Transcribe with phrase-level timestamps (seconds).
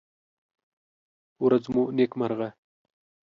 [1.43, 2.49] ورڅ مو نېکمرغه!